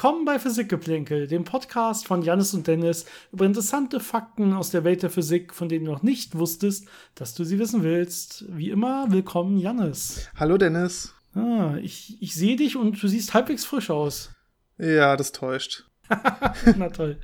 [0.00, 5.02] Willkommen bei Physikgeplänkel, dem Podcast von Janis und Dennis über interessante Fakten aus der Welt
[5.02, 8.46] der Physik, von denen du noch nicht wusstest, dass du sie wissen willst.
[8.48, 10.30] Wie immer, willkommen Janis.
[10.36, 11.12] Hallo Dennis.
[11.34, 14.30] Ah, ich, ich sehe dich und du siehst halbwegs frisch aus.
[14.78, 15.84] Ja, das täuscht.
[16.78, 17.20] Na toll.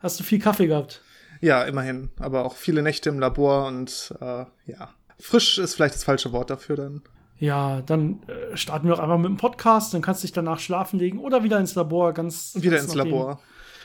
[0.00, 1.00] Hast du viel Kaffee gehabt?
[1.40, 2.10] Ja, immerhin.
[2.18, 4.92] Aber auch viele Nächte im Labor und äh, ja.
[5.20, 7.02] Frisch ist vielleicht das falsche Wort dafür dann.
[7.44, 10.58] Ja, dann äh, starten wir auch einfach mit dem Podcast, dann kannst du dich danach
[10.60, 12.54] schlafen legen oder wieder ins Labor, ganz.
[12.58, 13.38] Wieder ganz ins Labor.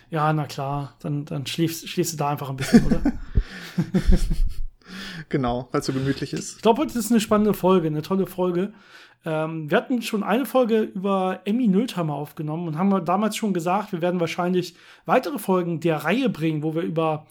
[0.10, 3.02] Ja, na klar, dann, dann schläfst, schläfst du da einfach ein bisschen, oder?
[5.30, 6.56] genau, weil es so gemütlich ist.
[6.56, 8.72] Ich glaube, heute ist eine spannende Folge, eine tolle Folge.
[9.26, 13.92] Ähm, wir hatten schon eine Folge über Emmy Nöldhammer aufgenommen und haben damals schon gesagt,
[13.92, 17.28] wir werden wahrscheinlich weitere Folgen der Reihe bringen, wo wir über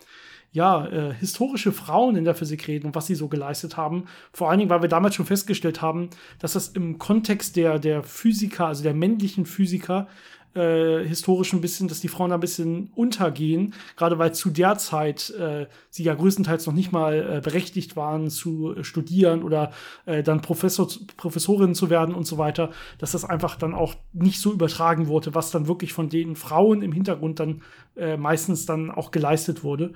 [0.53, 4.05] ja, äh, historische Frauen in der Physik reden und was sie so geleistet haben.
[4.33, 8.03] Vor allen Dingen, weil wir damals schon festgestellt haben, dass das im Kontext der, der
[8.03, 10.09] Physiker, also der männlichen Physiker,
[10.55, 14.79] äh, historisch ein bisschen, dass die Frauen da ein bisschen untergehen, gerade weil zu der
[14.79, 19.73] Zeit äh, sie ja größtenteils noch nicht mal äh, berechtigt waren zu studieren oder
[20.07, 24.41] äh, dann Professor, Professorin zu werden und so weiter, dass das einfach dann auch nicht
[24.41, 27.63] so übertragen wurde, was dann wirklich von den Frauen im Hintergrund dann
[27.97, 29.93] äh, meistens dann auch geleistet wurde.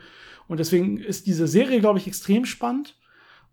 [0.49, 2.97] Und deswegen ist diese Serie, glaube ich, extrem spannend.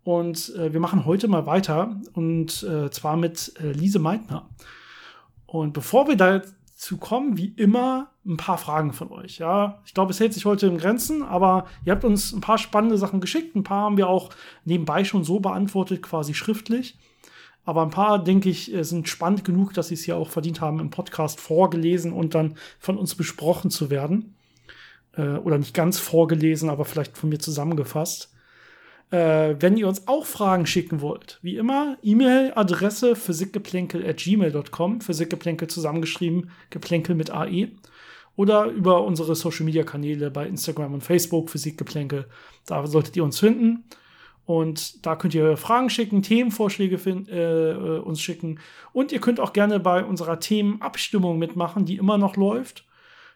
[0.02, 4.48] Und äh, wir machen heute mal weiter und äh, zwar mit äh, Lise Meitner.
[5.46, 9.38] Und bevor wir dazu kommen, wie immer, ein paar Fragen von euch.
[9.38, 12.58] Ja, ich glaube, es hält sich heute in Grenzen, aber ihr habt uns ein paar
[12.58, 13.56] spannende Sachen geschickt.
[13.56, 14.30] Ein paar haben wir auch
[14.64, 16.98] nebenbei schon so beantwortet, quasi schriftlich.
[17.64, 20.60] Aber ein paar, denke ich, äh, sind spannend genug, dass sie es hier auch verdient
[20.62, 24.34] haben, im Podcast vorgelesen und dann von uns besprochen zu werden
[25.20, 28.32] äh, oder nicht ganz vorgelesen, aber vielleicht von mir zusammengefasst.
[29.10, 37.16] Äh, wenn ihr uns auch Fragen schicken wollt, wie immer, E-Mail-Adresse physikgeplänkel.gmail.com, Physikgeplänkel zusammengeschrieben, Geplänkel
[37.16, 37.68] mit AE.
[38.36, 42.26] Oder über unsere Social-Media-Kanäle bei Instagram und Facebook, Physikgeplänkel.
[42.64, 43.84] Da solltet ihr uns finden.
[44.46, 46.96] Und da könnt ihr Fragen schicken, Themenvorschläge
[47.28, 48.58] äh, äh, uns schicken.
[48.92, 52.84] Und ihr könnt auch gerne bei unserer Themenabstimmung mitmachen, die immer noch läuft.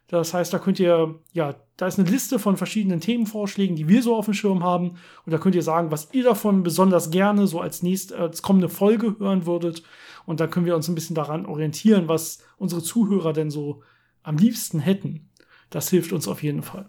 [0.08, 4.02] Das heißt, da könnt ihr, ja, da ist eine Liste von verschiedenen Themenvorschlägen, die wir
[4.02, 4.96] so auf dem Schirm haben.
[5.24, 8.68] Und da könnt ihr sagen, was ihr davon besonders gerne so als nächste, als kommende
[8.68, 9.82] Folge hören würdet.
[10.26, 13.82] Und dann können wir uns ein bisschen daran orientieren, was unsere Zuhörer denn so
[14.22, 15.30] am liebsten hätten.
[15.70, 16.88] Das hilft uns auf jeden Fall.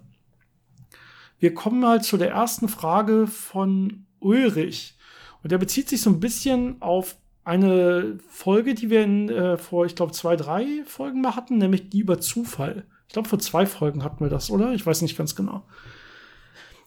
[1.38, 4.96] Wir kommen mal zu der ersten Frage von Ulrich.
[5.42, 9.86] Und der bezieht sich so ein bisschen auf eine Folge, die wir in, äh, vor,
[9.86, 12.86] ich glaube, zwei, drei Folgen mal hatten, nämlich die über Zufall.
[13.06, 14.72] Ich glaube, vor zwei Folgen hatten wir das, oder?
[14.72, 15.64] Ich weiß nicht ganz genau.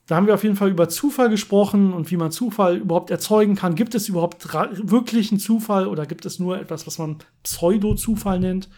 [0.10, 3.56] Da haben wir auf jeden Fall über Zufall gesprochen und wie man Zufall überhaupt erzeugen
[3.56, 3.76] kann.
[3.76, 8.70] Gibt es überhaupt wirklichen Zufall oder gibt es nur etwas, was man Pseudo-Zufall nennt?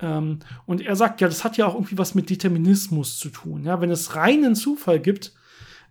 [0.00, 3.64] Ähm, und er sagt, ja, das hat ja auch irgendwie was mit Determinismus zu tun.
[3.64, 5.32] Ja, wenn es reinen Zufall gibt,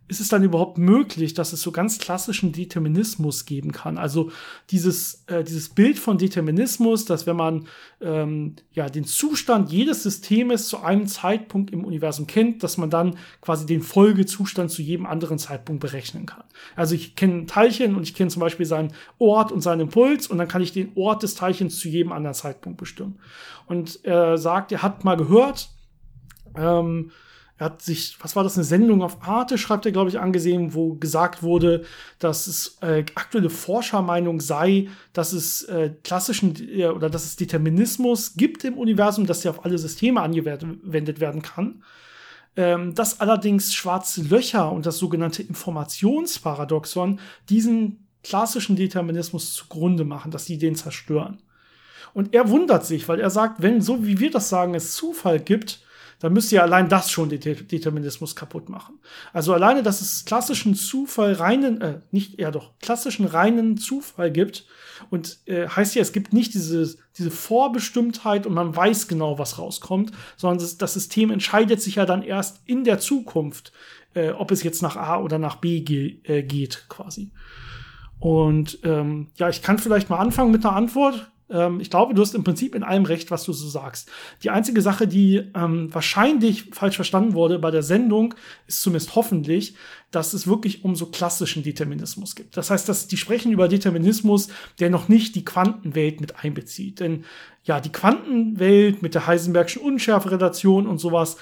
[0.10, 4.00] ist es dann überhaupt möglich, dass es so ganz klassischen Determinismus geben kann?
[4.00, 4.32] Also
[4.72, 7.68] dieses, äh, dieses Bild von Determinismus, dass wenn man
[8.02, 13.18] ähm, ja den Zustand jedes Systems zu einem Zeitpunkt im Universum kennt, dass man dann
[13.40, 16.44] quasi den Folgezustand zu jedem anderen Zeitpunkt berechnen kann.
[16.76, 20.26] Also ich kenne ein Teilchen und ich kenne zum Beispiel seinen Ort und seinen Impuls
[20.26, 23.20] und dann kann ich den Ort des Teilchens zu jedem anderen Zeitpunkt bestimmen.
[23.68, 25.70] Und er sagt, er hat mal gehört,
[26.58, 27.12] ähm,
[27.60, 30.74] er hat sich, was war das, eine Sendung auf Arte, schreibt er, glaube ich, angesehen,
[30.74, 31.84] wo gesagt wurde,
[32.18, 38.36] dass es äh, aktuelle Forschermeinung sei, dass es äh, klassischen äh, oder dass es Determinismus
[38.36, 41.84] gibt im Universum, dass der auf alle Systeme angewendet werden kann.
[42.56, 47.20] Ähm, dass allerdings schwarze Löcher und das sogenannte Informationsparadoxon
[47.50, 51.42] diesen klassischen Determinismus zugrunde machen, dass sie den zerstören.
[52.14, 55.42] Und er wundert sich, weil er sagt, wenn so wie wir das sagen, es Zufall
[55.42, 55.82] gibt,
[56.20, 59.00] dann müsste ja allein das schon den Determinismus kaputt machen.
[59.32, 64.66] Also alleine, dass es klassischen Zufall, reinen, äh, nicht eher doch, klassischen reinen Zufall gibt
[65.10, 69.58] und äh, heißt ja, es gibt nicht diese, diese Vorbestimmtheit und man weiß genau, was
[69.58, 73.72] rauskommt, sondern das, das System entscheidet sich ja dann erst in der Zukunft,
[74.14, 77.32] äh, ob es jetzt nach A oder nach B ge äh, geht, quasi.
[78.20, 82.22] Und ähm, ja, ich kann vielleicht mal anfangen mit einer Antwort ähm, ich glaube, du
[82.22, 84.10] hast im Prinzip in allem recht, was du so sagst.
[84.44, 88.36] Die einzige Sache, die ähm, wahrscheinlich falsch verstanden wurde bei der Sendung,
[88.68, 89.76] ist zumindest hoffentlich,
[90.12, 92.58] dass es wirklich um so klassischen Determinismus gibt.
[92.58, 94.50] Das heißt, dass die sprechen über Determinismus,
[94.80, 97.00] der noch nicht die Quantenwelt mit einbezieht.
[97.00, 97.26] Denn
[97.64, 101.38] ja, die Quantenwelt mit der Heisenbergschen Unschärferelation und sowas,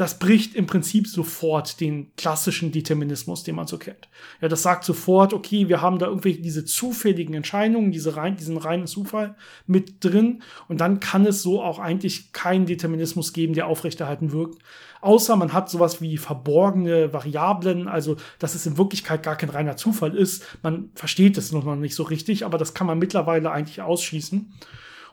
[0.00, 4.08] das bricht im Prinzip sofort den klassischen Determinismus, den man so kennt.
[4.40, 8.56] Ja, das sagt sofort, okay, wir haben da irgendwie diese zufälligen Entscheidungen, diese rein, diesen
[8.56, 9.36] reinen Zufall
[9.66, 14.62] mit drin und dann kann es so auch eigentlich keinen Determinismus geben, der aufrechterhalten wirkt.
[15.02, 19.76] Außer man hat sowas wie verborgene Variablen, also dass es in Wirklichkeit gar kein reiner
[19.76, 20.46] Zufall ist.
[20.62, 24.50] Man versteht es noch nicht so richtig, aber das kann man mittlerweile eigentlich ausschließen.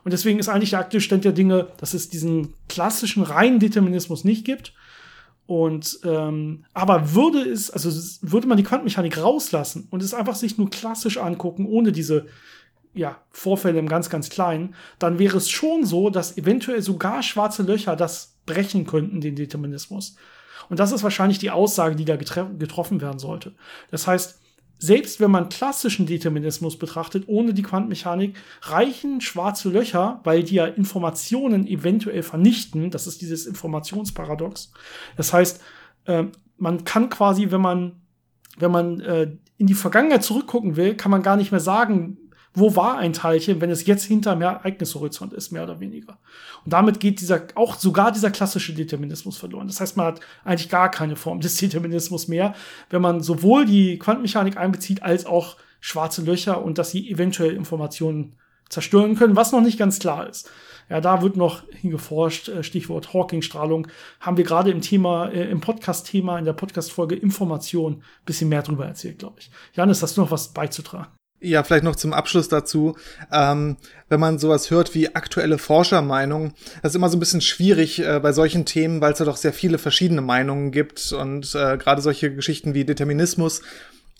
[0.04, 4.24] Und deswegen ist eigentlich der aktuelle Stand der Dinge, dass es diesen klassischen reinen Determinismus
[4.24, 4.72] nicht gibt.
[5.46, 7.88] Und ähm, aber würde es, also
[8.20, 12.26] würde man die Quantenmechanik rauslassen und es einfach sich nur klassisch angucken, ohne diese
[12.94, 17.62] ja, Vorfälle im ganz, ganz Kleinen, dann wäre es schon so, dass eventuell sogar schwarze
[17.62, 20.16] Löcher das brechen könnten, den Determinismus.
[20.68, 23.54] Und das ist wahrscheinlich die Aussage, die da getroffen werden sollte.
[23.90, 24.40] Das heißt,
[24.78, 30.66] selbst wenn man klassischen Determinismus betrachtet, ohne die Quantenmechanik, reichen schwarze Löcher, weil die ja
[30.66, 32.90] Informationen eventuell vernichten.
[32.90, 34.72] Das ist dieses Informationsparadox.
[35.16, 35.60] Das heißt,
[36.06, 36.24] äh,
[36.56, 38.00] man kann quasi, wenn man,
[38.58, 42.16] wenn man äh, in die Vergangenheit zurückgucken will, kann man gar nicht mehr sagen,
[42.54, 46.18] wo war ein Teilchen, wenn es jetzt hinter dem Ereignishorizont ist, mehr oder weniger.
[46.64, 49.66] Und damit geht dieser, auch sogar dieser klassische Determinismus verloren.
[49.66, 52.54] Das heißt, man hat eigentlich gar keine Form des Determinismus mehr,
[52.90, 58.36] wenn man sowohl die Quantenmechanik einbezieht, als auch schwarze Löcher und dass sie eventuell Informationen
[58.68, 60.50] zerstören können, was noch nicht ganz klar ist.
[60.90, 63.88] Ja, da wird noch hingeforscht, äh, Stichwort Hawking-Strahlung,
[64.20, 68.86] haben wir gerade im Thema, äh, im Podcast-Thema, in der Podcast-Folge Information bisschen mehr drüber
[68.86, 69.50] erzählt, glaube ich.
[69.74, 71.17] Janis, hast du noch was beizutragen?
[71.40, 72.96] Ja, vielleicht noch zum Abschluss dazu.
[73.32, 73.76] Ähm,
[74.08, 76.52] wenn man sowas hört wie aktuelle Forschermeinungen,
[76.82, 79.36] das ist immer so ein bisschen schwierig äh, bei solchen Themen, weil es ja doch
[79.36, 83.62] sehr viele verschiedene Meinungen gibt und äh, gerade solche Geschichten wie Determinismus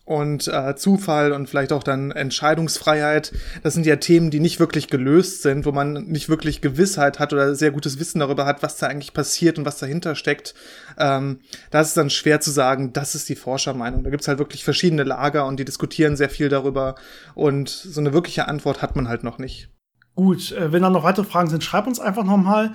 [0.08, 3.31] und äh, Zufall und vielleicht auch dann Entscheidungsfreiheit.
[3.62, 7.34] Das sind ja Themen, die nicht wirklich gelöst sind, wo man nicht wirklich Gewissheit hat
[7.34, 10.55] oder sehr gutes Wissen darüber hat, was da eigentlich passiert und was dahinter steckt.
[10.96, 11.40] Ähm,
[11.70, 14.02] da ist es dann schwer zu sagen, das ist die Forschermeinung.
[14.02, 16.94] Da gibt's halt wirklich verschiedene Lager und die diskutieren sehr viel darüber
[17.34, 19.69] und so eine wirkliche Antwort hat man halt noch nicht.
[20.14, 22.72] Gut, äh, wenn da noch weitere Fragen sind, schreib uns einfach nochmal.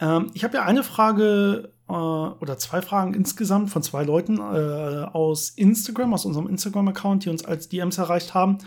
[0.00, 5.06] Ähm, ich habe ja eine Frage äh, oder zwei Fragen insgesamt von zwei Leuten äh,
[5.12, 8.58] aus Instagram, aus unserem Instagram-Account, die uns als DMs erreicht haben.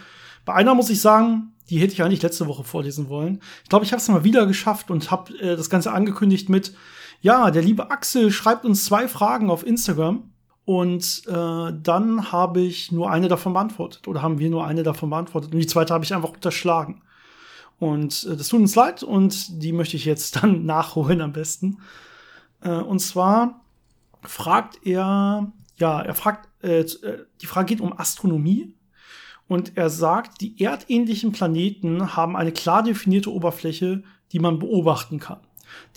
[0.46, 3.40] Bei einer muss ich sagen, die hätte ich eigentlich letzte Woche vorlesen wollen.
[3.64, 6.74] Ich glaube, ich habe es mal wieder geschafft und habe äh, das Ganze angekündigt mit,
[7.22, 10.30] ja, der liebe Axel schreibt uns zwei Fragen auf Instagram.
[10.66, 14.08] Und äh, dann habe ich nur eine davon beantwortet.
[14.08, 15.54] Oder haben wir nur eine davon beantwortet.
[15.54, 17.02] Und die zweite habe ich einfach unterschlagen.
[17.80, 21.80] Und äh, das tut uns leid und die möchte ich jetzt dann nachholen am besten.
[22.64, 23.62] Äh, und zwar
[24.22, 28.76] fragt er, ja, er fragt, äh, äh, die Frage geht um Astronomie.
[29.48, 35.42] Und er sagt, die erdähnlichen Planeten haben eine klar definierte Oberfläche, die man beobachten kann.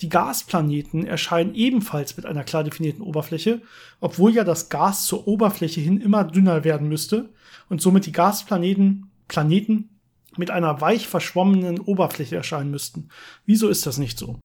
[0.01, 3.61] Die Gasplaneten erscheinen ebenfalls mit einer klar definierten Oberfläche,
[3.99, 7.29] obwohl ja das Gas zur Oberfläche hin immer dünner werden müsste
[7.69, 9.89] und somit die Gasplaneten Planeten
[10.37, 13.09] mit einer weich verschwommenen Oberfläche erscheinen müssten.
[13.45, 14.39] Wieso ist das nicht so?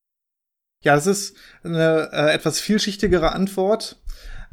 [0.82, 3.96] Ja, das ist eine äh, etwas vielschichtigere Antwort.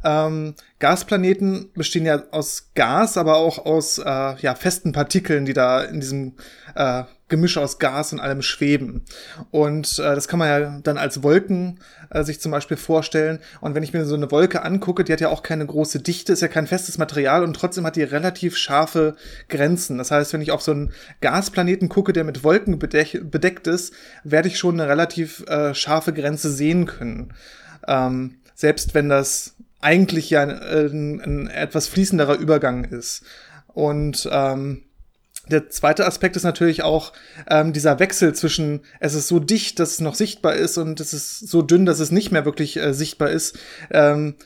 [0.04, 5.82] Ähm, Gasplaneten bestehen ja aus Gas, aber auch aus äh, ja, festen Partikeln, die da
[5.82, 6.34] in diesem
[6.74, 9.04] äh, Gemisch aus Gas und allem schweben.
[9.50, 11.78] Und äh, das kann man ja dann als Wolken
[12.10, 13.38] äh, sich zum Beispiel vorstellen.
[13.60, 16.32] Und wenn ich mir so eine Wolke angucke, die hat ja auch keine große Dichte,
[16.32, 19.16] ist ja kein festes Material und trotzdem hat die relativ scharfe
[19.48, 19.96] Grenzen.
[19.96, 23.94] Das heißt, wenn ich auf so einen Gasplaneten gucke, der mit Wolken bedeckt ist,
[24.24, 27.32] werde ich schon eine relativ äh, scharfe Grenze sehen können.
[27.86, 33.22] Ähm, selbst wenn das eigentlich ja ein, ein etwas fließenderer Übergang ist.
[33.68, 34.82] Und ähm,
[35.50, 37.12] der zweite Aspekt ist natürlich auch
[37.48, 41.12] ähm, dieser Wechsel zwischen, es ist so dicht, dass es noch sichtbar ist und es
[41.12, 43.58] ist so dünn, dass es nicht mehr wirklich äh, sichtbar ist.
[43.90, 44.36] Ähm,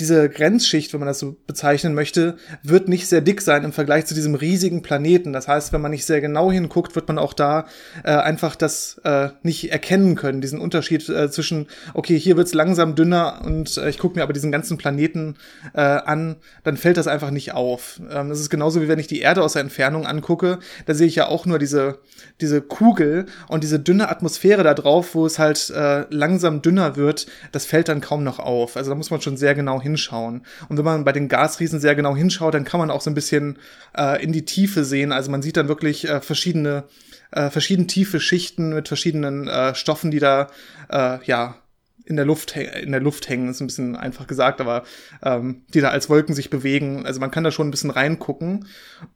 [0.00, 4.06] diese Grenzschicht, wenn man das so bezeichnen möchte, wird nicht sehr dick sein im Vergleich
[4.06, 5.32] zu diesem riesigen Planeten.
[5.32, 7.66] Das heißt, wenn man nicht sehr genau hinguckt, wird man auch da
[8.02, 12.96] äh, einfach das äh, nicht erkennen können, diesen Unterschied äh, zwischen, okay, hier wird's langsam
[12.96, 15.36] dünner und äh, ich gucke mir aber diesen ganzen Planeten
[15.74, 18.00] äh, an, dann fällt das einfach nicht auf.
[18.10, 21.06] Ähm, das ist genauso wie wenn ich die Erde aus der Entfernung angucke, da sehe
[21.06, 22.00] ich ja auch nur diese,
[22.40, 27.26] diese Kugel und diese dünne Atmosphäre da drauf, wo es halt äh, langsam dünner wird,
[27.52, 28.76] das fällt dann kaum noch auf.
[28.76, 30.44] Also da muss man schon sehr genau hinschauen.
[30.68, 33.14] Und wenn man bei den Gasriesen sehr genau hinschaut, dann kann man auch so ein
[33.14, 33.58] bisschen
[33.96, 35.12] äh, in die Tiefe sehen.
[35.12, 36.84] Also man sieht dann wirklich äh, verschiedene,
[37.30, 40.48] äh, verschieden tiefe Schichten mit verschiedenen äh, Stoffen, die da,
[40.90, 41.56] äh, ja,
[42.04, 44.84] in der Luft in der Luft hängen, ist ein bisschen einfach gesagt, aber
[45.22, 47.06] ähm, die da als Wolken sich bewegen.
[47.06, 48.66] Also man kann da schon ein bisschen reingucken.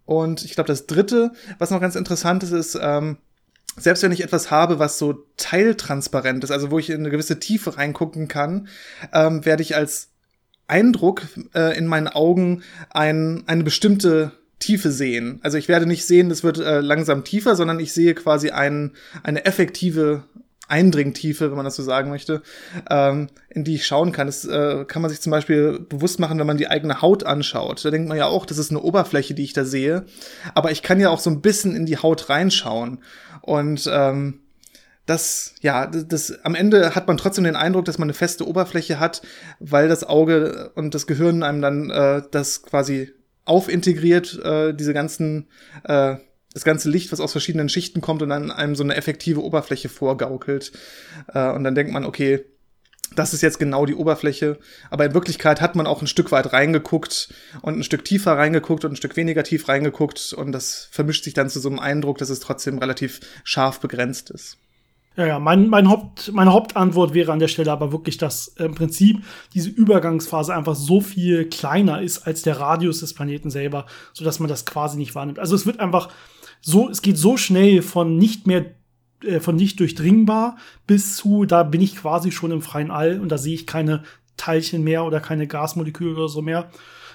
[0.07, 3.19] Und ich glaube, das Dritte, was noch ganz interessant ist, ist, ähm,
[3.77, 7.39] selbst wenn ich etwas habe, was so teiltransparent ist, also wo ich in eine gewisse
[7.39, 8.69] Tiefe reingucken kann,
[9.13, 10.11] ähm, werde ich als
[10.69, 11.23] Eindruck
[11.55, 15.41] äh, in meinen Augen ein, eine bestimmte Tiefe sehen.
[15.43, 18.93] Also ich werde nicht sehen, es wird äh, langsam tiefer, sondern ich sehe quasi ein,
[19.23, 20.25] eine effektive
[20.69, 22.43] Eindringtiefe, wenn man das so sagen möchte,
[22.91, 24.27] ähm, in die ich schauen kann.
[24.27, 27.85] Das äh, kann man sich zum Beispiel bewusst machen, wenn man die eigene Haut anschaut.
[27.85, 30.05] Da denkt man ja auch, das ist eine Oberfläche, die ich da sehe.
[30.55, 32.99] Aber ich kann ja auch so ein bisschen in die Haut reinschauen.
[33.41, 34.41] Und ähm,
[35.09, 39.01] das, ja, das, am Ende hat man trotzdem den Eindruck, dass man eine feste Oberfläche
[39.01, 39.23] hat,
[39.59, 43.13] weil das Auge und das Gehirn einem dann äh, das quasi
[43.47, 45.49] aufintegriert, äh, diese ganzen
[45.85, 46.17] äh,
[46.53, 49.89] das ganze Licht, was aus verschiedenen Schichten kommt und dann einem so eine effektive Oberfläche
[49.89, 50.73] vorgaukelt.
[51.33, 52.45] Äh, und dann denkt man, okay,
[53.15, 54.59] das ist jetzt genau die Oberfläche.
[54.91, 58.85] Aber in Wirklichkeit hat man auch ein Stück weit reingeguckt und ein Stück tiefer reingeguckt
[58.85, 60.33] und ein Stück weniger tief reingeguckt.
[60.35, 64.31] Und das vermischt sich dann zu so einem Eindruck, dass es trotzdem relativ scharf begrenzt
[64.31, 64.59] ist.
[65.19, 68.77] Ja, ja, mein, mein Haupt, meine Hauptantwort wäre an der Stelle aber wirklich, dass im
[68.77, 74.39] Prinzip diese Übergangsphase einfach so viel kleiner ist als der Radius des Planeten selber, sodass
[74.39, 75.41] man das quasi nicht wahrnimmt.
[75.41, 76.09] Also es wird einfach
[76.61, 78.67] so, es geht so schnell von nicht mehr
[79.25, 80.57] äh, von nicht durchdringbar
[80.87, 84.05] bis zu, da bin ich quasi schon im freien All und da sehe ich keine
[84.37, 86.71] Teilchen mehr oder keine Gasmoleküle oder so mehr,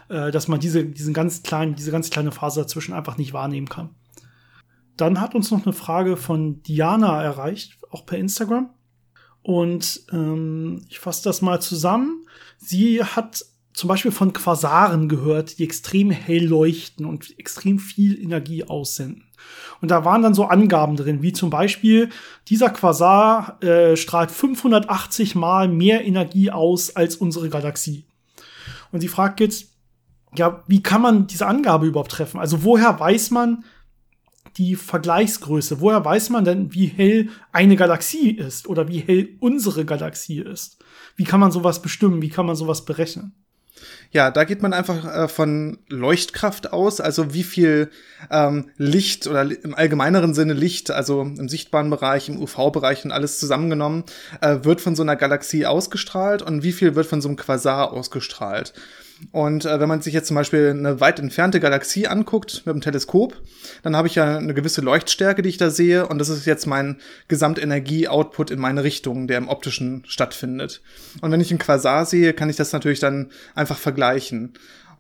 [0.10, 3.70] äh, dass man diese, diesen ganz kleinen, diese ganz kleine Phase dazwischen einfach nicht wahrnehmen
[3.70, 3.92] kann.
[4.98, 8.70] Dann hat uns noch eine Frage von Diana erreicht, auch per Instagram.
[9.42, 12.26] Und ähm, ich fasse das mal zusammen.
[12.58, 18.64] Sie hat zum Beispiel von Quasaren gehört, die extrem hell leuchten und extrem viel Energie
[18.64, 19.26] aussenden.
[19.82, 22.10] Und da waren dann so Angaben drin, wie zum Beispiel,
[22.48, 28.06] dieser Quasar äh, strahlt 580 mal mehr Energie aus als unsere Galaxie.
[28.92, 29.72] Und sie fragt jetzt,
[30.36, 32.40] ja, wie kann man diese Angabe überhaupt treffen?
[32.40, 33.66] Also woher weiß man
[34.58, 35.82] die Vergleichsgröße?
[35.82, 40.78] Woher weiß man denn, wie hell eine Galaxie ist oder wie hell unsere Galaxie ist?
[41.16, 42.22] Wie kann man sowas bestimmen?
[42.22, 43.34] Wie kann man sowas berechnen?
[44.12, 47.90] Ja, da geht man einfach äh, von Leuchtkraft aus, also wie viel
[48.30, 53.40] ähm, Licht oder im allgemeineren Sinne Licht, also im sichtbaren Bereich, im UV-Bereich und alles
[53.40, 54.04] zusammengenommen,
[54.42, 57.92] äh, wird von so einer Galaxie ausgestrahlt und wie viel wird von so einem Quasar
[57.92, 58.74] ausgestrahlt.
[59.32, 62.82] Und äh, wenn man sich jetzt zum Beispiel eine weit entfernte Galaxie anguckt mit dem
[62.82, 63.42] Teleskop,
[63.82, 66.08] dann habe ich ja eine gewisse Leuchtstärke, die ich da sehe.
[66.08, 70.82] Und das ist jetzt mein Gesamtenergie-Output in meine Richtung, der im optischen stattfindet.
[71.22, 74.54] Und wenn ich einen Quasar sehe, kann ich das natürlich dann einfach vergleichen.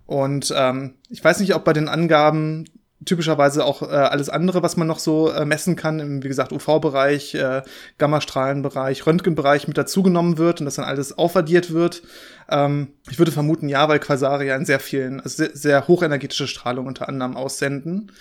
[0.05, 2.65] Und ähm, ich weiß nicht, ob bei den Angaben
[3.05, 6.51] typischerweise auch äh, alles andere, was man noch so äh, messen kann, im, wie gesagt,
[6.51, 7.61] UV-Bereich, äh,
[7.97, 12.03] Gammastrahlenbereich, Röntgenbereich mit dazugenommen wird und das dann alles aufaddiert wird.
[12.49, 16.47] Ähm, ich würde vermuten, ja, weil Quasare ja in sehr vielen, also sehr, sehr hochenergetische
[16.47, 18.11] Strahlung unter anderem aussenden.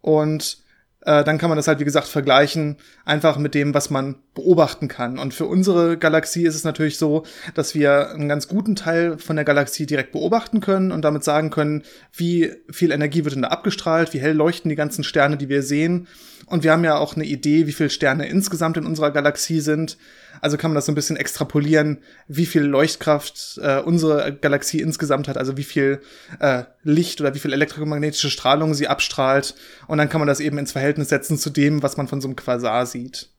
[0.00, 0.58] Und
[1.02, 4.88] äh, dann kann man das halt, wie gesagt, vergleichen, einfach mit dem, was man beobachten
[4.88, 5.18] kann.
[5.18, 7.24] Und für unsere Galaxie ist es natürlich so,
[7.54, 11.50] dass wir einen ganz guten Teil von der Galaxie direkt beobachten können und damit sagen
[11.50, 15.48] können, wie viel Energie wird denn da abgestrahlt, wie hell leuchten die ganzen Sterne, die
[15.48, 16.08] wir sehen.
[16.46, 19.98] Und wir haben ja auch eine Idee, wie viele Sterne insgesamt in unserer Galaxie sind.
[20.40, 25.28] Also kann man das so ein bisschen extrapolieren, wie viel Leuchtkraft äh, unsere Galaxie insgesamt
[25.28, 26.00] hat, also wie viel
[26.40, 29.54] äh, Licht oder wie viel elektromagnetische Strahlung sie abstrahlt.
[29.88, 32.28] Und dann kann man das eben ins Verhältnis setzen zu dem, was man von so
[32.28, 33.30] einem Quasar sieht.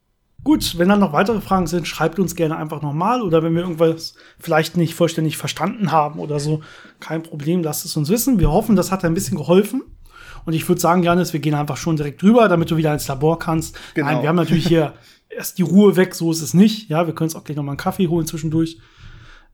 [0.44, 3.64] Gut, wenn dann noch weitere Fragen sind, schreibt uns gerne einfach nochmal oder wenn wir
[3.64, 6.62] irgendwas vielleicht nicht vollständig verstanden haben oder so,
[7.02, 8.40] kein Problem, lasst es uns wissen.
[8.40, 9.84] Wir hoffen, das hat ein bisschen geholfen.
[10.46, 13.08] Und ich würde sagen, Janis, wir gehen einfach schon direkt drüber, damit du wieder ins
[13.08, 13.78] Labor kannst.
[13.94, 14.08] Genau.
[14.08, 14.94] Nein, wir haben natürlich hier
[15.30, 16.90] erst die Ruhe weg, so ist es nicht.
[16.90, 18.80] Ja, wir können uns auch gleich noch mal einen Kaffee holen zwischendurch.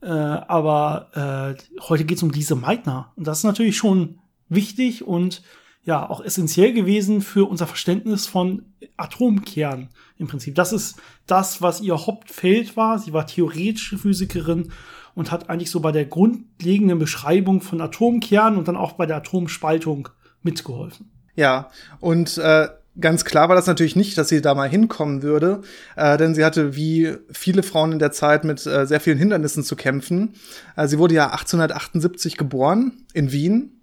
[0.01, 3.11] Äh, aber äh, heute geht es um Lise Meitner.
[3.15, 4.19] Und das ist natürlich schon
[4.49, 5.41] wichtig und
[5.85, 8.65] ja, auch essentiell gewesen für unser Verständnis von
[8.97, 10.55] Atomkern im Prinzip.
[10.55, 12.97] Das ist das, was ihr Hauptfeld war.
[12.99, 14.71] Sie war theoretische Physikerin
[15.13, 19.17] und hat eigentlich so bei der grundlegenden Beschreibung von Atomkernen und dann auch bei der
[19.17, 20.09] Atomspaltung
[20.41, 21.11] mitgeholfen.
[21.35, 22.67] Ja, und äh,
[22.99, 25.61] Ganz klar war das natürlich nicht, dass sie da mal hinkommen würde,
[25.97, 29.65] äh, denn sie hatte wie viele Frauen in der Zeit mit äh, sehr vielen Hindernissen
[29.65, 30.35] zu kämpfen.
[30.77, 33.81] Äh, sie wurde ja 1878 geboren in Wien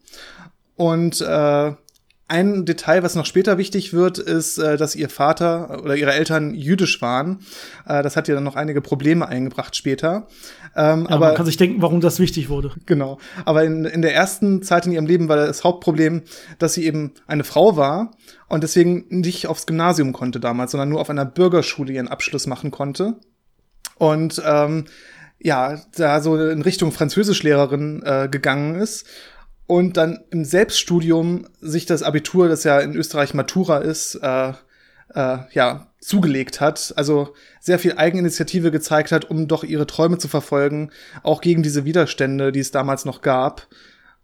[0.76, 1.72] und äh,
[2.28, 6.54] ein Detail, was noch später wichtig wird, ist, äh, dass ihr Vater oder ihre Eltern
[6.54, 7.40] jüdisch waren.
[7.86, 10.26] Äh, das hat ihr dann noch einige Probleme eingebracht später.
[10.74, 12.72] Ähm, ja, aber man kann sich denken, warum das wichtig wurde.
[12.86, 13.18] Genau.
[13.44, 16.22] Aber in, in der ersten Zeit in ihrem Leben war das Hauptproblem,
[16.58, 18.12] dass sie eben eine Frau war
[18.48, 22.70] und deswegen nicht aufs Gymnasium konnte damals, sondern nur auf einer Bürgerschule ihren Abschluss machen
[22.70, 23.16] konnte.
[23.98, 24.86] Und ähm,
[25.38, 29.06] ja, da so in Richtung Französischlehrerin äh, gegangen ist
[29.66, 34.52] und dann im Selbststudium sich das Abitur, das ja in Österreich Matura ist, äh,
[35.14, 36.92] äh, ja, zugelegt hat.
[36.96, 40.90] Also sehr viel Eigeninitiative gezeigt hat, um doch ihre Träume zu verfolgen,
[41.22, 43.68] auch gegen diese Widerstände, die es damals noch gab.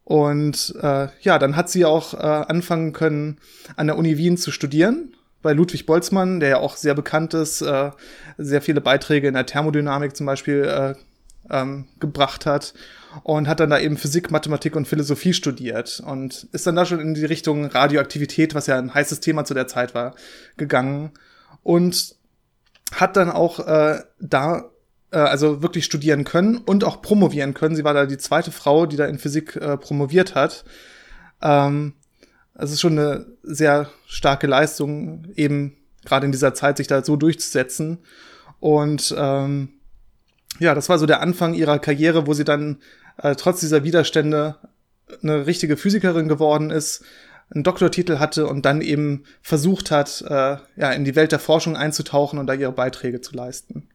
[0.04, 3.38] Und äh, ja, dann hat sie auch äh, anfangen können,
[3.76, 7.60] an der Uni Wien zu studieren, bei Ludwig Boltzmann, der ja auch sehr bekannt ist,
[7.60, 7.90] äh,
[8.38, 10.94] sehr viele Beiträge in der Thermodynamik zum Beispiel äh,
[11.50, 12.74] ähm, gebracht hat
[13.22, 17.00] und hat dann da eben Physik, Mathematik und Philosophie studiert und ist dann da schon
[17.00, 20.14] in die Richtung Radioaktivität, was ja ein heißes Thema zu der Zeit war,
[20.56, 21.12] gegangen
[21.62, 22.16] und
[22.92, 24.70] hat dann auch äh, da
[25.10, 27.76] äh, also wirklich studieren können und auch promovieren können.
[27.76, 30.64] Sie war da die zweite Frau, die da in Physik äh, promoviert hat.
[31.42, 31.94] Ähm,
[32.54, 37.16] es ist schon eine sehr starke Leistung, eben gerade in dieser Zeit sich da so
[37.16, 37.98] durchzusetzen.
[38.60, 39.77] Und ähm,
[40.58, 42.78] ja, das war so der Anfang ihrer Karriere, wo sie dann
[43.18, 44.56] äh, trotz dieser Widerstände
[45.22, 47.04] eine richtige Physikerin geworden ist,
[47.50, 51.76] einen Doktortitel hatte und dann eben versucht hat, äh, ja, in die Welt der Forschung
[51.76, 53.88] einzutauchen und da ihre Beiträge zu leisten.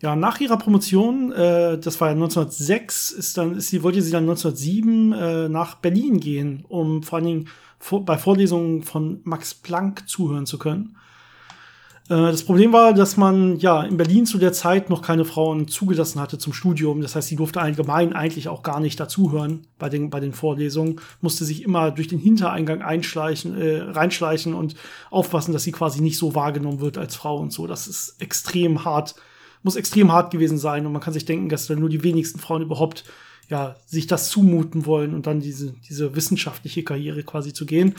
[0.00, 4.10] Ja, nach ihrer Promotion, äh, das war ja 1906, ist dann, ist sie, wollte sie
[4.10, 9.54] dann 1907 äh, nach Berlin gehen, um vor allen Dingen vor, bei Vorlesungen von Max
[9.54, 10.96] Planck zuhören zu können.
[12.08, 15.68] Äh, das Problem war, dass man ja in Berlin zu der Zeit noch keine Frauen
[15.68, 17.00] zugelassen hatte zum Studium.
[17.00, 21.00] Das heißt, sie durfte allgemein eigentlich auch gar nicht dazuhören bei den, bei den Vorlesungen,
[21.20, 24.74] musste sich immer durch den Hintereingang einschleichen, äh, reinschleichen und
[25.10, 27.66] aufpassen, dass sie quasi nicht so wahrgenommen wird als Frau und so.
[27.66, 29.14] Das ist extrem hart,
[29.62, 32.38] muss extrem hart gewesen sein und man kann sich denken, dass dann nur die wenigsten
[32.40, 33.04] Frauen überhaupt
[33.48, 37.94] ja, sich das zumuten wollen und dann diese, diese wissenschaftliche Karriere quasi zu gehen.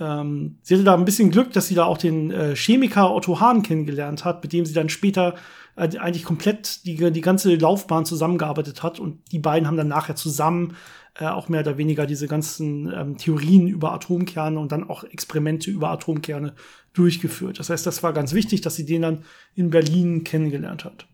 [0.00, 3.40] Ähm, sie hatte da ein bisschen Glück, dass sie da auch den äh, Chemiker Otto
[3.40, 5.34] Hahn kennengelernt hat, mit dem sie dann später
[5.76, 8.98] äh, eigentlich komplett die, die ganze Laufbahn zusammengearbeitet hat.
[8.98, 10.76] Und die beiden haben dann nachher zusammen
[11.18, 15.70] äh, auch mehr oder weniger diese ganzen ähm, Theorien über Atomkerne und dann auch Experimente
[15.70, 16.54] über Atomkerne
[16.92, 17.58] durchgeführt.
[17.58, 19.24] Das heißt, das war ganz wichtig, dass sie den dann
[19.54, 21.06] in Berlin kennengelernt hat.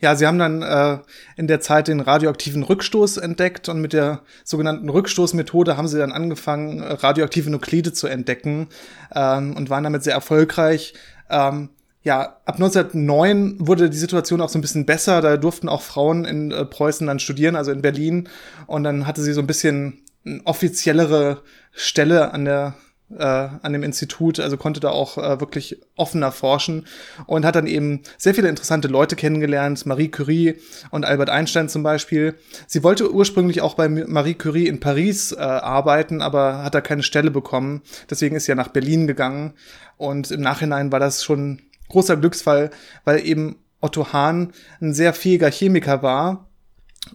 [0.00, 0.98] Ja, sie haben dann äh,
[1.36, 6.12] in der Zeit den radioaktiven Rückstoß entdeckt und mit der sogenannten Rückstoßmethode haben sie dann
[6.12, 8.68] angefangen, äh, radioaktive Nuklide zu entdecken
[9.14, 10.94] ähm, und waren damit sehr erfolgreich.
[11.30, 11.70] Ähm,
[12.02, 15.20] ja, ab 1909 wurde die Situation auch so ein bisschen besser.
[15.20, 18.28] Da durften auch Frauen in äh, Preußen dann studieren, also in Berlin.
[18.66, 22.74] Und dann hatte sie so ein bisschen eine offiziellere Stelle an der
[23.16, 26.86] äh, an dem Institut, also konnte da auch äh, wirklich offener forschen
[27.26, 30.56] und hat dann eben sehr viele interessante Leute kennengelernt, Marie Curie
[30.90, 32.34] und Albert Einstein zum Beispiel.
[32.66, 37.02] Sie wollte ursprünglich auch bei Marie Curie in Paris äh, arbeiten, aber hat da keine
[37.02, 37.82] Stelle bekommen.
[38.10, 39.54] Deswegen ist sie ja nach Berlin gegangen
[39.96, 42.70] und im Nachhinein war das schon großer Glücksfall,
[43.04, 46.47] weil eben Otto Hahn ein sehr fähiger Chemiker war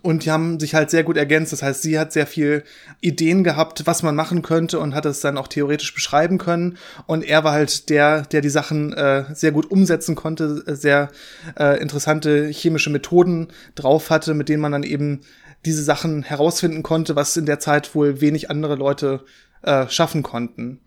[0.02, 1.54] und die haben sich halt sehr gut ergänzt.
[1.54, 2.64] Das heißt, sie hat sehr viel
[3.02, 6.78] Ideen gehabt, was man machen könnte und hat es dann auch theoretisch beschreiben können.
[7.06, 11.10] Und er war halt der, der die Sachen äh, sehr gut umsetzen konnte, sehr
[11.58, 15.22] äh, interessante chemische Methoden drauf hatte, mit denen man dann eben
[15.66, 19.24] diese Sachen herausfinden konnte, was in der Zeit wohl wenig andere Leute
[19.62, 20.80] äh, schaffen konnten.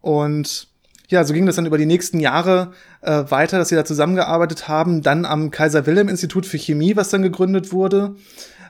[0.00, 0.69] Und
[1.10, 4.68] ja, so ging das dann über die nächsten Jahre äh, weiter, dass sie da zusammengearbeitet
[4.68, 5.02] haben.
[5.02, 8.14] Dann am Kaiser Wilhelm Institut für Chemie, was dann gegründet wurde.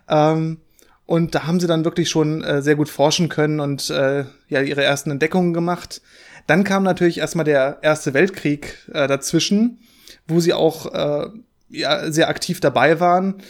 [0.08, 0.58] Ähm,
[1.04, 4.62] und da haben sie dann wirklich schon äh, sehr gut forschen können und äh, ja
[4.62, 6.00] ihre ersten Entdeckungen gemacht.
[6.46, 9.80] Dann kam natürlich erstmal der Erste Weltkrieg äh, dazwischen,
[10.26, 11.28] wo sie auch äh,
[11.68, 13.42] ja, sehr aktiv dabei waren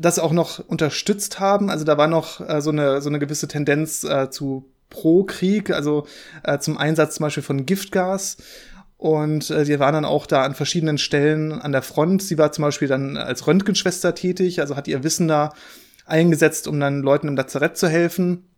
[0.00, 1.70] das auch noch unterstützt haben.
[1.70, 5.70] Also da war noch äh, so eine so eine gewisse Tendenz äh, zu pro Krieg,
[5.70, 6.06] also
[6.42, 8.36] äh, zum Einsatz zum Beispiel von Giftgas.
[8.96, 12.22] Und äh, die waren dann auch da an verschiedenen Stellen an der Front.
[12.22, 15.52] Sie war zum Beispiel dann als Röntgenschwester tätig, also hat ihr Wissen da
[16.04, 18.48] eingesetzt, um dann Leuten im Lazarett zu helfen.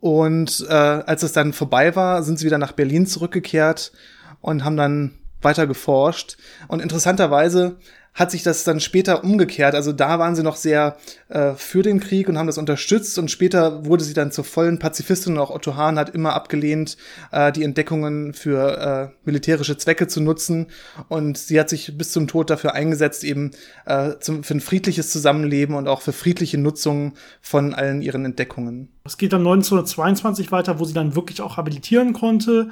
[0.00, 3.92] Und äh, als es dann vorbei war, sind sie wieder nach Berlin zurückgekehrt
[4.40, 6.36] und haben dann weiter geforscht.
[6.68, 7.76] Und interessanterweise
[8.14, 9.74] hat sich das dann später umgekehrt.
[9.74, 10.96] Also da waren sie noch sehr
[11.28, 14.78] äh, für den Krieg und haben das unterstützt und später wurde sie dann zur vollen
[14.78, 16.96] Pazifistin und auch Otto Hahn hat immer abgelehnt,
[17.30, 20.66] äh, die Entdeckungen für äh, militärische Zwecke zu nutzen
[21.08, 23.52] und sie hat sich bis zum Tod dafür eingesetzt, eben
[23.86, 28.88] äh, zum, für ein friedliches Zusammenleben und auch für friedliche Nutzung von allen ihren Entdeckungen.
[29.04, 32.70] Es geht dann 1922 weiter, wo sie dann wirklich auch habilitieren konnte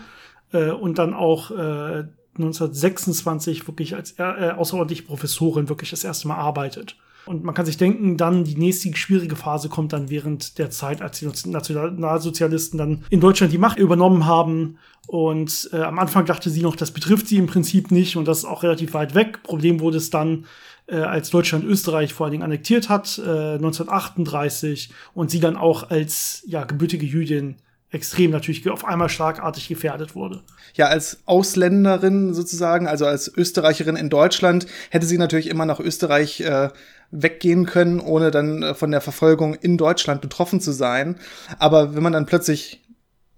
[0.52, 2.04] äh, und dann auch äh,
[2.38, 6.96] 1926 wirklich als äh, außerordentliche Professorin wirklich das erste Mal arbeitet.
[7.26, 11.02] Und man kann sich denken, dann die nächste schwierige Phase kommt dann während der Zeit,
[11.02, 14.78] als die Nationalsozialisten dann in Deutschland die Macht übernommen haben.
[15.06, 18.38] Und äh, am Anfang dachte sie noch, das betrifft sie im Prinzip nicht und das
[18.38, 19.42] ist auch relativ weit weg.
[19.42, 20.46] Problem wurde es dann,
[20.86, 25.90] äh, als Deutschland Österreich vor allen Dingen annektiert hat, äh, 1938, und sie dann auch
[25.90, 27.56] als ja, gebürtige Jüdin
[27.90, 30.42] extrem natürlich auf einmal schlagartig gefährdet wurde.
[30.74, 36.40] Ja, als Ausländerin sozusagen, also als Österreicherin in Deutschland, hätte sie natürlich immer nach Österreich
[36.40, 36.68] äh,
[37.10, 41.16] weggehen können, ohne dann äh, von der Verfolgung in Deutschland betroffen zu sein.
[41.58, 42.82] Aber wenn man dann plötzlich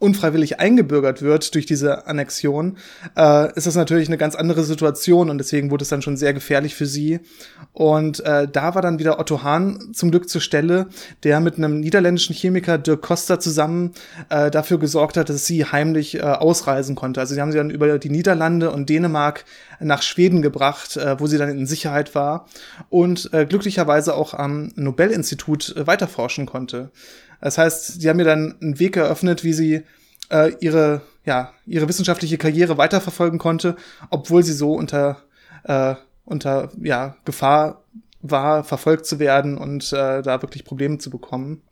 [0.01, 2.79] unfreiwillig eingebürgert wird durch diese Annexion,
[3.17, 6.35] äh, ist das natürlich eine ganz andere Situation und deswegen wurde es dann schon sehr
[6.35, 7.21] gefährlich für sie.
[7.73, 10.89] Und äh, da war dann wieder Otto Hahn zum Glück zur Stelle,
[11.23, 13.93] der mit einem niederländischen Chemiker Dirk Costa zusammen
[14.31, 17.21] äh, dafür gesorgt hat, dass sie heimlich äh, ausreisen konnte.
[17.21, 19.45] Also sie haben sie dann über die Niederlande und Dänemark
[19.81, 22.47] nach Schweden gebracht, äh, wo sie dann in Sicherheit war
[22.89, 26.91] und äh, glücklicherweise auch am Nobelinstitut äh, weiterforschen konnte.
[27.41, 29.83] Das heißt, sie haben mir dann einen Weg eröffnet, wie sie
[30.31, 33.77] äh, ihre, ja, ihre wissenschaftliche Karriere weiterverfolgen konnte,
[34.11, 35.23] obwohl sie so unter,
[35.65, 37.83] äh, unter ja, Gefahr
[38.23, 41.63] war, verfolgt zu werden und äh, da wirklich Probleme zu bekommen.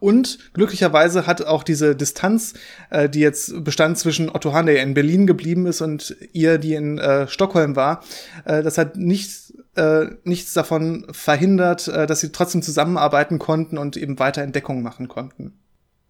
[0.00, 2.54] Und glücklicherweise hat auch diese Distanz,
[2.90, 6.74] äh, die jetzt bestand zwischen Otto Hahn, der in Berlin geblieben ist, und ihr, die
[6.74, 8.02] in äh, Stockholm war,
[8.44, 13.96] äh, das hat nichts äh, nichts davon verhindert, äh, dass sie trotzdem zusammenarbeiten konnten und
[13.96, 15.58] eben weiter Entdeckungen machen konnten.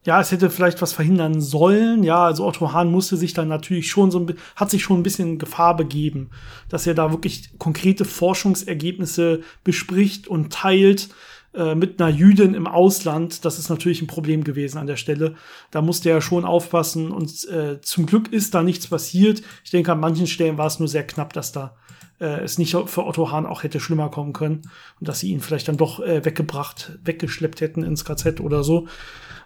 [0.05, 2.03] Ja, es hätte vielleicht was verhindern sollen.
[2.03, 5.03] Ja, also Otto Hahn musste sich dann natürlich schon so ein, hat sich schon ein
[5.03, 6.31] bisschen in Gefahr begeben,
[6.71, 11.11] dass er da wirklich konkrete Forschungsergebnisse bespricht und teilt
[11.55, 13.45] äh, mit einer Jüdin im Ausland.
[13.45, 15.35] Das ist natürlich ein Problem gewesen an der Stelle.
[15.71, 19.43] Da musste er schon aufpassen und äh, zum Glück ist da nichts passiert.
[19.65, 21.77] Ich denke, an manchen Stellen war es nur sehr knapp, dass da
[22.21, 24.63] äh, es nicht für Otto Hahn auch hätte schlimmer kommen können
[25.01, 28.89] und dass sie ihn vielleicht dann doch äh, weggebracht, weggeschleppt hätten ins KZ oder so.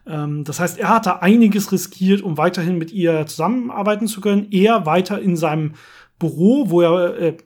[0.06, 4.48] Ähm, das heißt, er hatte einiges riskiert, um weiterhin mit ihr zusammenarbeiten zu können.
[4.50, 5.74] Er weiter in seinem
[6.18, 7.36] Büro, wo er äh,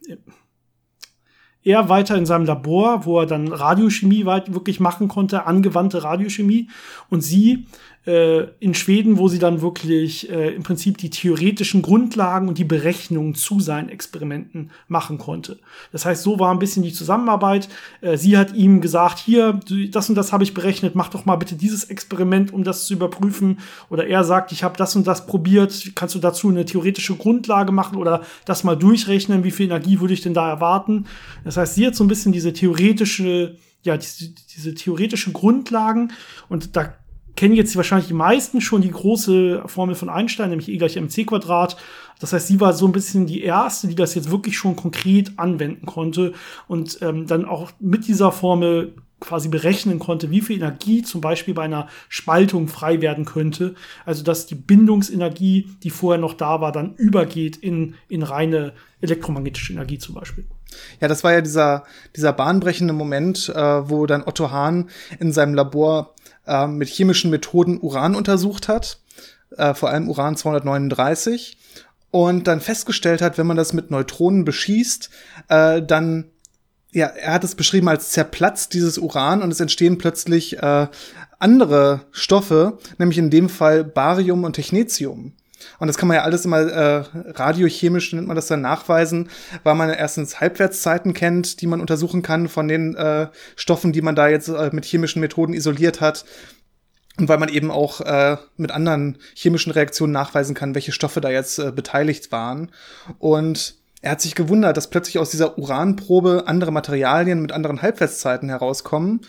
[1.66, 6.68] er weiter in seinem Labor, wo er dann Radiochemie wirklich machen konnte, angewandte Radiochemie.
[7.10, 7.66] Und sie
[8.06, 12.64] äh, in Schweden, wo sie dann wirklich äh, im Prinzip die theoretischen Grundlagen und die
[12.64, 15.58] Berechnungen zu seinen Experimenten machen konnte.
[15.92, 17.68] Das heißt, so war ein bisschen die Zusammenarbeit.
[18.00, 19.58] Äh, sie hat ihm gesagt, hier,
[19.90, 22.94] das und das habe ich berechnet, mach doch mal bitte dieses Experiment, um das zu
[22.94, 23.58] überprüfen.
[23.90, 27.72] Oder er sagt, ich habe das und das probiert, kannst du dazu eine theoretische Grundlage
[27.72, 31.06] machen oder das mal durchrechnen, wie viel Energie würde ich denn da erwarten.
[31.44, 36.12] Das heißt, sie hat so ein bisschen diese theoretische ja, diese, diese theoretische Grundlagen
[36.48, 36.92] und da
[37.36, 41.24] kennen jetzt wahrscheinlich die meisten schon die große Formel von Einstein, nämlich E gleich mc
[41.26, 41.76] Quadrat.
[42.18, 45.32] Das heißt, sie war so ein bisschen die erste, die das jetzt wirklich schon konkret
[45.36, 46.32] anwenden konnte
[46.66, 51.54] und ähm, dann auch mit dieser Formel quasi berechnen konnte, wie viel Energie zum Beispiel
[51.54, 53.74] bei einer Spaltung frei werden könnte.
[54.04, 59.72] Also dass die Bindungsenergie, die vorher noch da war, dann übergeht in, in reine elektromagnetische
[59.72, 60.44] Energie zum Beispiel.
[61.00, 65.54] Ja, das war ja dieser, dieser bahnbrechende Moment, äh, wo dann Otto Hahn in seinem
[65.54, 66.14] Labor
[66.46, 69.00] äh, mit chemischen Methoden Uran untersucht hat,
[69.56, 71.58] äh, vor allem Uran 239,
[72.10, 75.10] und dann festgestellt hat, wenn man das mit Neutronen beschießt,
[75.48, 76.30] äh, dann
[76.92, 80.86] ja, er hat es beschrieben als zerplatzt dieses Uran und es entstehen plötzlich äh,
[81.38, 85.34] andere Stoffe, nämlich in dem Fall Barium und Technetium.
[85.78, 89.28] Und das kann man ja alles immer äh, radiochemisch nennt man das dann nachweisen,
[89.62, 94.14] weil man erstens Halbwertszeiten kennt, die man untersuchen kann von den äh, Stoffen, die man
[94.14, 96.24] da jetzt äh, mit chemischen Methoden isoliert hat.
[97.18, 101.30] Und weil man eben auch äh, mit anderen chemischen Reaktionen nachweisen kann, welche Stoffe da
[101.30, 102.70] jetzt äh, beteiligt waren.
[103.18, 108.50] Und er hat sich gewundert, dass plötzlich aus dieser Uranprobe andere Materialien mit anderen Halbwertszeiten
[108.50, 109.22] herauskommen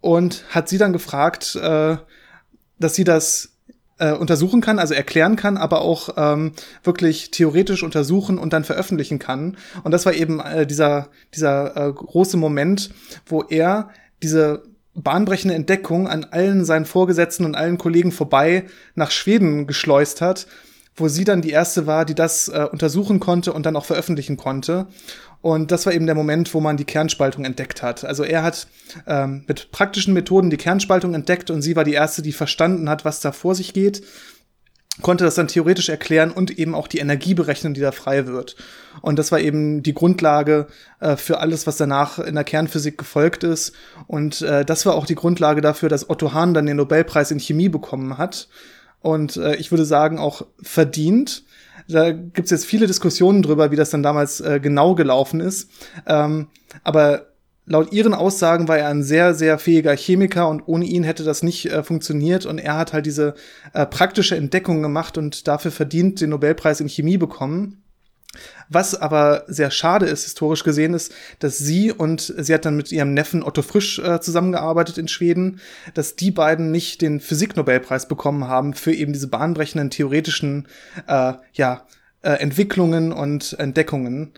[0.00, 1.96] und hat sie dann gefragt, äh,
[2.78, 3.57] dass sie das
[3.98, 9.18] äh, untersuchen kann, also erklären kann, aber auch ähm, wirklich theoretisch untersuchen und dann veröffentlichen
[9.18, 9.56] kann.
[9.84, 12.90] Und das war eben äh, dieser, dieser äh, große Moment,
[13.26, 13.90] wo er
[14.22, 14.62] diese
[14.94, 20.46] bahnbrechende Entdeckung an allen seinen Vorgesetzten und allen Kollegen vorbei nach Schweden geschleust hat,
[20.96, 24.36] wo sie dann die erste war, die das äh, untersuchen konnte und dann auch veröffentlichen
[24.36, 24.88] konnte.
[25.40, 28.04] Und das war eben der Moment, wo man die Kernspaltung entdeckt hat.
[28.04, 28.66] Also er hat
[29.06, 33.04] ähm, mit praktischen Methoden die Kernspaltung entdeckt und sie war die erste, die verstanden hat,
[33.04, 34.02] was da vor sich geht,
[35.02, 38.56] konnte das dann theoretisch erklären und eben auch die Energie berechnen, die da frei wird.
[39.00, 40.66] Und das war eben die Grundlage
[41.00, 43.72] äh, für alles, was danach in der Kernphysik gefolgt ist.
[44.06, 47.38] Und äh, das war auch die Grundlage dafür, dass Otto Hahn dann den Nobelpreis in
[47.38, 48.48] Chemie bekommen hat.
[49.00, 51.44] Und äh, ich würde sagen, auch verdient
[51.88, 55.70] da gibt's jetzt viele Diskussionen drüber, wie das dann damals äh, genau gelaufen ist.
[56.06, 56.48] Ähm,
[56.84, 57.28] aber
[57.64, 61.42] laut ihren Aussagen war er ein sehr, sehr fähiger Chemiker und ohne ihn hätte das
[61.42, 62.44] nicht äh, funktioniert.
[62.44, 63.34] Und er hat halt diese
[63.72, 67.82] äh, praktische Entdeckung gemacht und dafür verdient den Nobelpreis in Chemie bekommen.
[68.68, 72.92] Was aber sehr schade ist, historisch gesehen, ist, dass sie und sie hat dann mit
[72.92, 75.60] ihrem Neffen Otto Frisch äh, zusammengearbeitet in Schweden,
[75.94, 80.68] dass die beiden nicht den Physiknobelpreis bekommen haben für eben diese bahnbrechenden theoretischen
[81.06, 81.86] äh, ja,
[82.22, 84.32] äh, Entwicklungen und Entdeckungen.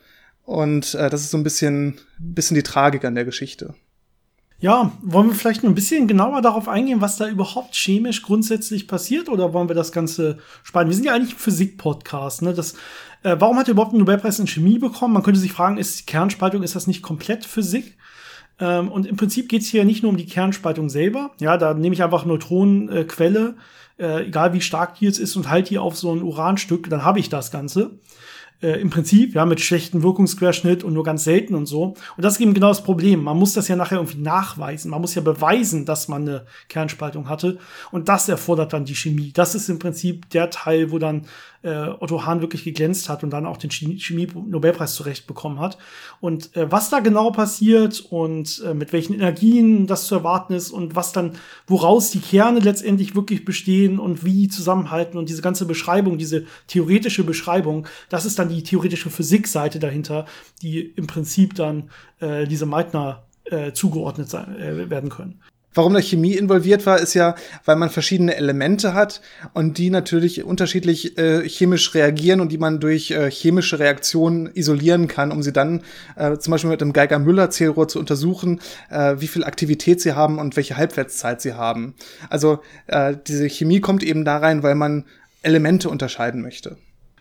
[0.44, 3.74] Und äh, das ist so ein bisschen, bisschen die Tragik an der Geschichte.
[4.62, 8.86] Ja, wollen wir vielleicht noch ein bisschen genauer darauf eingehen, was da überhaupt chemisch grundsätzlich
[8.86, 10.88] passiert, oder wollen wir das Ganze sparen?
[10.88, 12.52] Wir sind ja eigentlich ein Physik-Podcast, ne?
[12.52, 12.74] Das,
[13.22, 15.14] äh, warum hat er überhaupt einen Nobelpreis in Chemie bekommen?
[15.14, 17.96] Man könnte sich fragen, ist Kernspaltung, ist das nicht komplett Physik?
[18.58, 21.32] Ähm, und im Prinzip geht es hier nicht nur um die Kernspaltung selber.
[21.40, 23.56] Ja, da nehme ich einfach Neutronenquelle,
[23.98, 26.88] äh, äh, egal wie stark die jetzt ist, und halte die auf so ein Uranstück,
[26.90, 27.98] dann habe ich das Ganze
[28.62, 31.94] äh, im Prinzip, ja, mit schlechtem Wirkungsquerschnitt und nur ganz selten und so.
[32.16, 33.22] Und das ist eben genau das Problem.
[33.22, 34.90] Man muss das ja nachher irgendwie nachweisen.
[34.90, 37.58] Man muss ja beweisen, dass man eine Kernspaltung hatte.
[37.90, 39.32] Und das erfordert dann die Chemie.
[39.32, 41.26] Das ist im Prinzip der Teil, wo dann
[41.62, 45.76] äh, Otto Hahn wirklich geglänzt hat und dann auch den Chemie-Nobelpreis zurecht bekommen hat.
[46.20, 50.70] Und äh, was da genau passiert und äh, mit welchen Energien das zu erwarten ist
[50.70, 51.32] und was dann,
[51.66, 57.24] woraus die Kerne letztendlich wirklich bestehen und wie zusammenhalten und diese ganze Beschreibung, diese theoretische
[57.24, 60.26] Beschreibung, das ist dann die theoretische Physikseite dahinter,
[60.62, 65.40] die im Prinzip dann äh, diese Meitner äh, zugeordnet sein, äh, werden können.
[65.72, 69.20] Warum da Chemie involviert war, ist ja, weil man verschiedene Elemente hat
[69.52, 75.06] und die natürlich unterschiedlich äh, chemisch reagieren und die man durch äh, chemische Reaktionen isolieren
[75.06, 75.82] kann, um sie dann
[76.16, 78.60] äh, zum Beispiel mit dem Geiger-Müller-Zählrohr zu untersuchen,
[78.90, 81.94] äh, wie viel Aktivität sie haben und welche Halbwertszeit sie haben.
[82.28, 82.58] Also
[82.88, 85.04] äh, diese Chemie kommt eben da rein, weil man
[85.42, 86.78] Elemente unterscheiden möchte.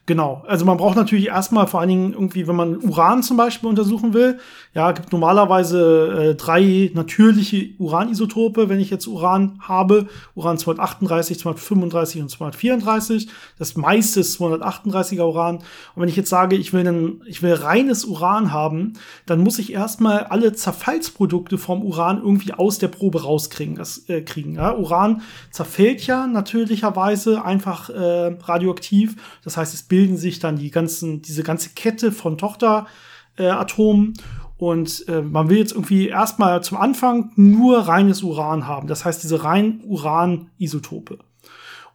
[0.10, 0.42] Genau.
[0.48, 4.16] Also man braucht natürlich erstmal vor allen Dingen irgendwie, wenn man Uran zum Beispiel untersuchen
[4.16, 4.40] will,
[4.74, 10.08] ja, gibt normalerweise äh, drei natürliche Uranisotope, wenn ich jetzt Uran habe.
[10.34, 13.30] Uran 238, 235 und 234.
[13.60, 15.58] Das meiste ist 238er Uran.
[15.58, 15.64] Und
[16.02, 18.94] wenn ich jetzt sage, ich will, einen, ich will reines Uran haben,
[19.28, 23.76] dann muss ich erstmal alle Zerfallsprodukte vom Uran irgendwie aus der Probe rauskriegen.
[23.76, 24.76] Das, äh, kriegen, ja.
[24.76, 29.16] Uran zerfällt ja natürlicherweise einfach äh, radioaktiv.
[29.44, 34.14] Das heißt, es bildet bilden sich dann die ganzen, diese ganze Kette von Tochteratomen.
[34.16, 34.22] Äh,
[34.56, 38.88] und äh, man will jetzt irgendwie erstmal zum Anfang nur reines Uran haben.
[38.88, 41.20] Das heißt, diese rein Uran-Isotope.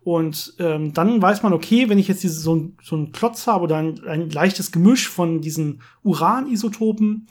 [0.03, 3.47] Und ähm, dann weiß man, okay, wenn ich jetzt diese, so, ein, so einen Klotz
[3.47, 7.27] habe oder ein, ein leichtes Gemisch von diesen Uran-Isotopen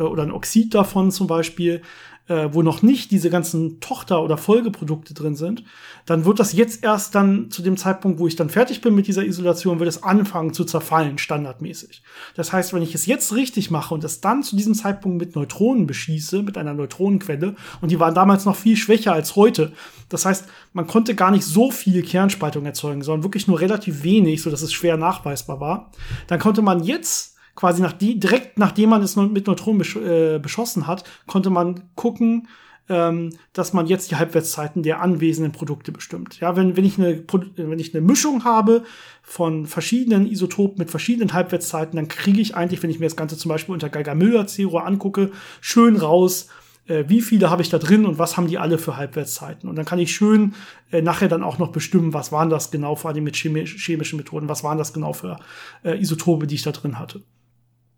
[0.00, 1.82] äh, oder ein Oxid davon zum Beispiel,
[2.28, 5.62] äh, wo noch nicht diese ganzen Tochter- oder Folgeprodukte drin sind,
[6.06, 9.06] dann wird das jetzt erst dann zu dem Zeitpunkt, wo ich dann fertig bin mit
[9.06, 12.02] dieser Isolation, wird es anfangen zu zerfallen, standardmäßig.
[12.34, 15.36] Das heißt, wenn ich es jetzt richtig mache und es dann zu diesem Zeitpunkt mit
[15.36, 19.72] Neutronen beschieße, mit einer Neutronenquelle, und die waren damals noch viel schwächer als heute,
[20.08, 24.42] das heißt, man konnte gar nicht so viel Kernspaltung erzeugen, sondern wirklich nur relativ wenig,
[24.42, 25.90] so dass es schwer nachweisbar war,
[26.26, 30.38] dann konnte man jetzt quasi nach die, direkt nachdem man es mit Neutronen besch äh,
[30.38, 32.46] beschossen hat, konnte man gucken,
[32.88, 36.38] ähm, dass man jetzt die Halbwertszeiten der anwesenden Produkte bestimmt.
[36.38, 37.24] Ja, wenn, wenn, ich eine,
[37.56, 38.84] wenn ich eine Mischung habe
[39.22, 43.36] von verschiedenen Isotopen mit verschiedenen Halbwertszeiten, dann kriege ich eigentlich, wenn ich mir das Ganze
[43.36, 46.48] zum Beispiel unter Geiger-Müller-Zero angucke, schön raus,
[46.86, 49.68] äh, wie viele habe ich da drin und was haben die alle für Halbwertszeiten.
[49.68, 50.54] Und dann kann ich schön
[50.92, 54.16] äh, nachher dann auch noch bestimmen, was waren das genau, vor allem mit chemisch, chemischen
[54.16, 55.38] Methoden, was waren das genau für
[55.84, 57.22] äh, Isotope, die ich da drin hatte.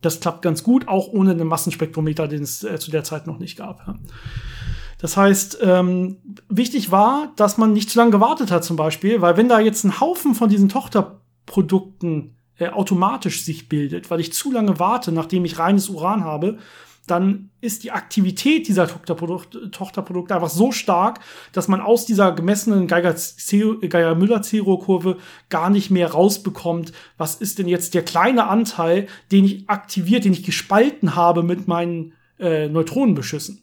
[0.00, 3.38] Das klappt ganz gut, auch ohne einen Massenspektrometer, den es äh, zu der Zeit noch
[3.38, 3.96] nicht gab.
[4.98, 9.37] Das heißt, ähm, wichtig war, dass man nicht zu lange gewartet hat zum Beispiel, weil
[9.37, 14.50] wenn da jetzt ein Haufen von diesen Tochterprodukten äh, automatisch sich bildet, weil ich zu
[14.50, 16.58] lange warte, nachdem ich reines Uran habe,
[17.10, 21.20] dann ist die Aktivität dieser Tochterprodukte einfach so stark,
[21.52, 25.18] dass man aus dieser gemessenen Geiger-Müller-Zero-Kurve
[25.48, 30.32] gar nicht mehr rausbekommt, was ist denn jetzt der kleine Anteil, den ich aktiviert, den
[30.32, 33.62] ich gespalten habe mit meinen äh, Neutronenbeschüssen.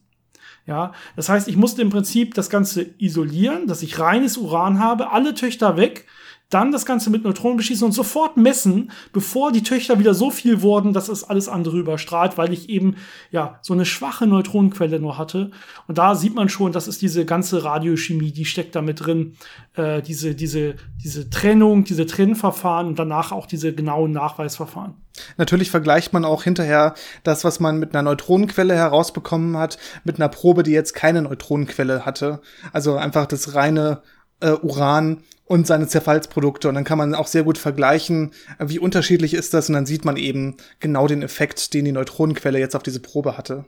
[0.67, 5.11] Ja, das heißt, ich musste im Prinzip das Ganze isolieren, dass ich reines Uran habe,
[5.11, 6.07] alle Töchter weg
[6.49, 10.61] dann das Ganze mit Neutronen beschießen und sofort messen, bevor die Töchter wieder so viel
[10.61, 12.95] wurden, dass es alles andere überstrahlt, weil ich eben
[13.31, 15.51] ja so eine schwache Neutronenquelle nur hatte.
[15.87, 19.35] Und da sieht man schon, das ist diese ganze Radiochemie, die steckt da mit drin,
[19.73, 24.95] äh, diese diese diese Trennung, diese Trennverfahren und danach auch diese genauen Nachweisverfahren.
[25.37, 30.29] Natürlich vergleicht man auch hinterher das, was man mit einer Neutronenquelle herausbekommen hat, mit einer
[30.29, 32.41] Probe, die jetzt keine Neutronenquelle hatte.
[32.73, 34.01] Also einfach das reine
[34.41, 36.67] äh, Uran und seine Zerfallsprodukte.
[36.67, 39.69] Und dann kann man auch sehr gut vergleichen, wie unterschiedlich ist das.
[39.69, 43.37] Und dann sieht man eben genau den Effekt, den die Neutronenquelle jetzt auf diese Probe
[43.37, 43.65] hatte.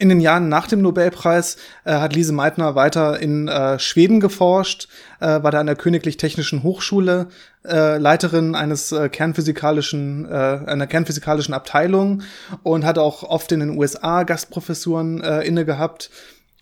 [0.00, 4.88] In den Jahren nach dem Nobelpreis äh, hat Lise Meitner weiter in äh, Schweden geforscht,
[5.18, 7.26] äh, war da an der Königlich Technischen Hochschule
[7.64, 12.22] äh, Leiterin eines äh, kernphysikalischen, äh, einer kernphysikalischen Abteilung
[12.62, 16.10] und hat auch oft in den USA Gastprofessuren inne gehabt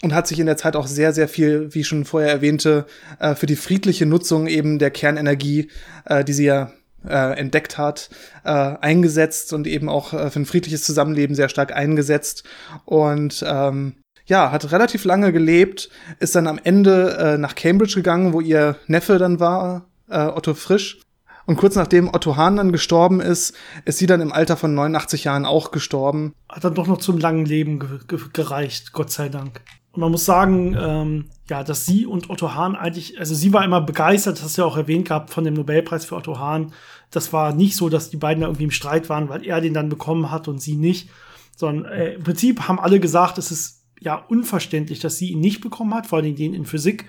[0.03, 2.87] und hat sich in der Zeit auch sehr, sehr viel, wie schon vorher erwähnte,
[3.19, 5.71] äh, für die friedliche Nutzung eben der Kernenergie,
[6.05, 6.73] äh, die sie ja
[7.07, 8.11] äh, entdeckt hat,
[8.45, 12.45] äh, eingesetzt und eben auch äh, für ein friedliches Zusammenleben sehr stark eingesetzt.
[12.85, 13.95] Und ähm,
[14.27, 18.77] ja, hat relativ lange gelebt, ist dann am Ende äh, nach Cambridge gegangen, wo ihr
[18.89, 21.01] Neffe dann war, äh, Otto Frisch.
[21.47, 23.55] Und kurz nachdem Otto Hahn dann gestorben ist,
[23.85, 26.35] ist sie dann im Alter von 89 Jahren auch gestorben.
[26.49, 29.61] Hat dann doch noch zum langen Leben ge ge gereicht, Gott sei Dank.
[29.97, 33.65] Und man muss sagen, ähm, ja, dass sie und Otto Hahn eigentlich, also sie war
[33.65, 36.73] immer begeistert, das hast du ja auch erwähnt gehabt, von dem Nobelpreis für Otto Hahn.
[37.11, 39.73] Das war nicht so, dass die beiden da irgendwie im Streit waren, weil er den
[39.73, 41.09] dann bekommen hat und sie nicht.
[41.57, 45.63] Sondern äh, im Prinzip haben alle gesagt, es ist ja unverständlich, dass sie ihn nicht
[45.63, 47.07] bekommen hat, vor allem den in Physik.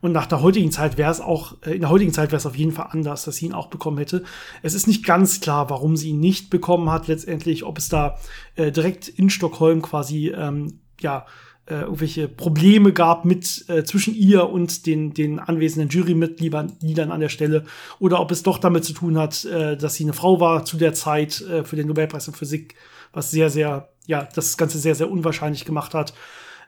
[0.00, 2.46] Und nach der heutigen Zeit wäre es auch, äh, in der heutigen Zeit wäre es
[2.46, 4.24] auf jeden Fall anders, dass sie ihn auch bekommen hätte.
[4.62, 8.16] Es ist nicht ganz klar, warum sie ihn nicht bekommen hat, letztendlich, ob es da
[8.56, 11.26] äh, direkt in Stockholm quasi, ähm, ja,
[11.66, 17.28] äh, irgendwelche Probleme gab mit äh, zwischen ihr und den, den anwesenden Jurymitgliedern an der
[17.28, 17.64] Stelle
[18.00, 20.76] oder ob es doch damit zu tun hat, äh, dass sie eine Frau war zu
[20.76, 22.74] der Zeit äh, für den Nobelpreis in Physik,
[23.12, 26.14] was sehr, sehr, ja, das Ganze sehr, sehr unwahrscheinlich gemacht hat.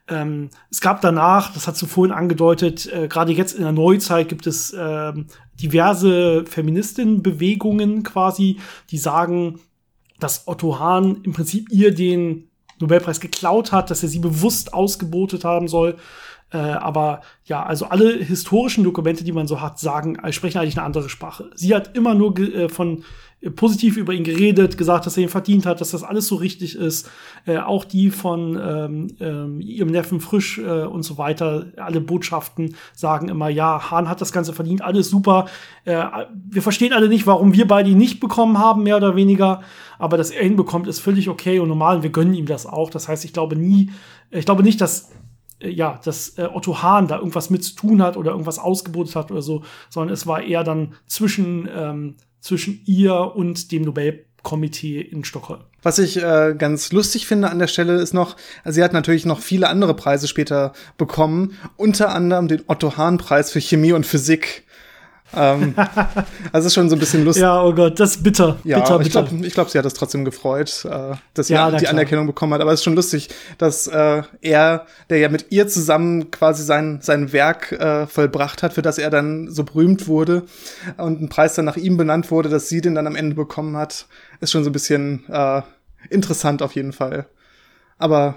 [0.07, 4.29] Ähm, es gab danach, das hast du vorhin angedeutet, äh, gerade jetzt in der Neuzeit
[4.29, 5.13] gibt es äh,
[5.61, 8.59] diverse Feministinnenbewegungen quasi,
[8.91, 9.61] die sagen,
[10.21, 12.51] dass Otto Hahn im Prinzip ihr den
[12.85, 15.97] Nobelpreis geklaut hat, dass er sie bewusst ausgebotet haben soll.
[16.55, 20.79] Äh, aber ja, also alle historischen Dokumente, die man so hat, sagen, äh, sprechen eigentlich
[20.79, 21.51] eine andere Sprache.
[21.57, 23.03] Sie hat immer nur äh, von
[23.41, 26.37] äh, positiv über ihn geredet, gesagt, dass er ihn verdient hat, dass das alles so
[26.37, 27.11] richtig ist.
[27.45, 32.77] Äh, auch die von ähm, ähm, ihrem Neffen Frisch äh, und so weiter, alle Botschaften
[32.95, 35.47] sagen immer, ja, Hahn hat das Ganze verdient, alles super.
[35.85, 39.63] Wir verstehen alle nicht, warum wir beide ihn nicht bekommen haben, mehr oder weniger.
[39.99, 42.65] Aber dass er ihn bekommt, ist völlig okay und normal und wir gönnen ihm das
[42.65, 42.91] auch.
[42.91, 43.91] Das heißt, ich glaube nie,
[44.31, 45.11] ich glaube nicht, dass
[45.65, 49.17] äh, ja, dass äh, Otto Hahn da irgendwas mit zu tun hat oder irgendwas ausgebotet
[49.17, 55.01] hat oder so, sondern es war eher dann zwischen ähm, zwischen ihr und dem Nobelkomitee
[55.01, 55.63] in Stockholm.
[55.83, 59.25] Was ich äh, ganz lustig finde an der Stelle ist noch, also sie hat natürlich
[59.25, 64.05] noch viele andere Preise später bekommen, unter anderem den Otto Hahn Preis für Chemie und
[64.05, 64.65] Physik
[65.37, 65.75] ähm,
[66.53, 67.43] also ist schon so ein bisschen lustig.
[67.43, 68.59] Ja, oh Gott, das ist bitter.
[68.65, 71.71] Ja, bitter, ich glaube, ich glaub, sie hat das trotzdem gefreut, äh, dass sie ja,
[71.71, 72.61] die Anerkennung bekommen hat.
[72.61, 76.99] Aber es ist schon lustig, dass äh, er, der ja mit ihr zusammen quasi sein,
[77.03, 80.45] sein Werk äh, vollbracht hat, für das er dann so berühmt wurde
[80.97, 83.77] und ein Preis dann nach ihm benannt wurde, dass sie den dann am Ende bekommen
[83.77, 84.07] hat,
[84.41, 85.63] ist schon so ein bisschen äh,
[86.11, 87.27] interessant auf jeden Fall.
[87.99, 88.37] Aber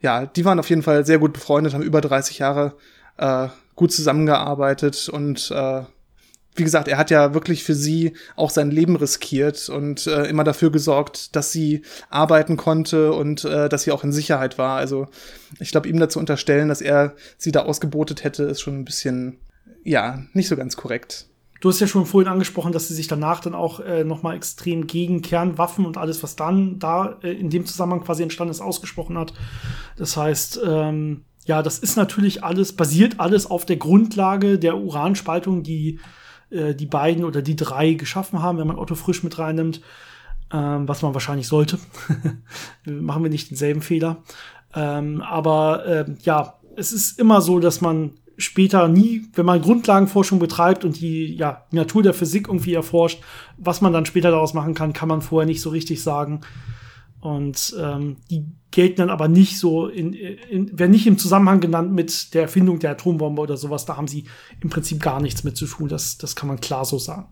[0.00, 2.74] ja, die waren auf jeden Fall sehr gut befreundet, haben über 30 Jahre
[3.16, 5.82] äh, gut zusammengearbeitet und äh,
[6.54, 10.44] wie gesagt, er hat ja wirklich für sie auch sein Leben riskiert und äh, immer
[10.44, 14.76] dafür gesorgt, dass sie arbeiten konnte und äh, dass sie auch in Sicherheit war.
[14.76, 15.08] Also
[15.60, 19.38] ich glaube, ihm dazu unterstellen, dass er sie da ausgebotet hätte, ist schon ein bisschen,
[19.82, 21.26] ja, nicht so ganz korrekt.
[21.62, 24.34] Du hast ja schon vorhin angesprochen, dass sie sich danach dann auch äh, noch mal
[24.34, 28.60] extrem gegen Kernwaffen und alles, was dann da äh, in dem Zusammenhang quasi entstanden ist,
[28.60, 29.32] ausgesprochen hat.
[29.96, 35.62] Das heißt, ähm, ja, das ist natürlich alles, basiert alles auf der Grundlage der Uranspaltung,
[35.62, 36.00] die
[36.52, 39.80] äh, die beiden oder die drei geschaffen haben, wenn man Otto Frisch mit reinnimmt,
[40.52, 41.78] ähm, was man wahrscheinlich sollte.
[42.84, 44.22] Machen wir nicht denselben Fehler.
[44.74, 50.38] Ähm, aber äh, ja, es ist immer so, dass man später nie, wenn man Grundlagenforschung
[50.38, 53.22] betreibt und die, ja, die Natur der Physik irgendwie erforscht,
[53.56, 56.40] was man dann später daraus machen kann, kann man vorher nicht so richtig sagen.
[57.22, 61.92] Und ähm, die gelten dann aber nicht so, in, in, werden nicht im Zusammenhang genannt
[61.92, 63.86] mit der Erfindung der Atombombe oder sowas.
[63.86, 64.24] Da haben sie
[64.60, 65.88] im Prinzip gar nichts mit zu tun.
[65.88, 67.28] Das, das kann man klar so sagen.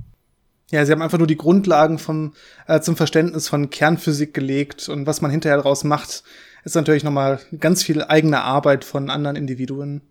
[0.71, 2.35] Ja, sie haben einfach nur die Grundlagen vom,
[2.69, 6.23] äh, zum Verständnis von Kernphysik gelegt und was man hinterher daraus macht,
[6.63, 10.03] ist natürlich nochmal ganz viel eigene Arbeit von anderen Individuen.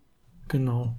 [0.48, 0.94] Genau.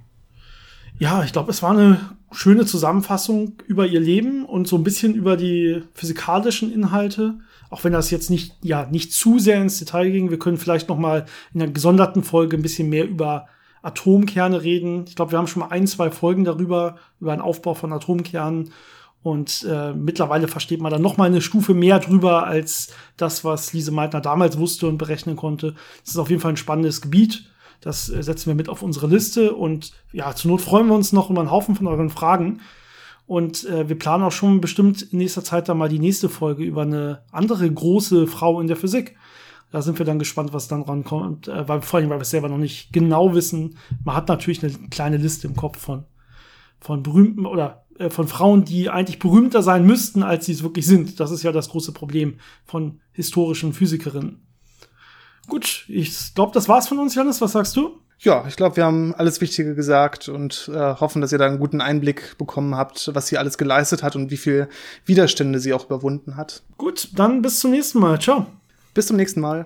[0.97, 1.99] Ja, ich glaube, es war eine
[2.31, 7.35] schöne Zusammenfassung über ihr Leben und so ein bisschen über die physikalischen Inhalte
[7.71, 10.29] auch wenn das jetzt nicht, ja, nicht zu sehr ins Detail ging.
[10.29, 13.47] Wir können vielleicht noch mal in einer gesonderten Folge ein bisschen mehr über
[13.81, 15.05] Atomkerne reden.
[15.07, 18.72] Ich glaube, wir haben schon mal ein, zwei Folgen darüber, über den Aufbau von Atomkernen.
[19.24, 23.72] Und äh, mittlerweile versteht man dann noch mal eine Stufe mehr drüber als das, was
[23.72, 25.76] Lise Meitner damals wusste und berechnen konnte.
[26.01, 27.45] Das ist auf jeden Fall ein spannendes Gebiet.
[27.80, 29.53] Das äh, setzen wir mit auf unsere Liste.
[29.53, 32.59] Und ja, zur Not freuen wir uns noch über einen Haufen von euren Fragen.
[33.32, 36.65] Und äh, wir planen auch schon bestimmt in nächster Zeit dann mal die nächste Folge
[36.65, 39.15] über eine andere große Frau in der Physik.
[39.71, 42.29] Da sind wir dann gespannt, was dann rankommt, äh, weil, vor allem, weil wir es
[42.29, 43.77] selber noch nicht genau wissen.
[44.03, 46.03] Man hat natürlich eine kleine Liste im Kopf von,
[46.82, 50.86] von berühmten oder äh, von Frauen, die eigentlich berühmter sein müssten, als sie es wirklich
[50.86, 51.21] sind.
[51.21, 52.34] Das ist ja das große Problem
[52.65, 54.45] von historischen Physikerinnen.
[55.47, 57.39] Gut, ich glaube, das war's von uns, Janis.
[57.39, 57.97] Was sagst du?
[58.24, 61.57] Ja, ich glaube, wir haben alles Wichtige gesagt und äh, hoffen, dass ihr da einen
[61.57, 64.69] guten Einblick bekommen habt, was sie alles geleistet hat und wie viel
[65.05, 66.61] Widerstände sie auch überwunden hat.
[66.78, 68.19] Gut, dann bis zum nächsten Mal.
[68.19, 68.45] Ciao.
[68.93, 69.65] Bis zum nächsten Mal.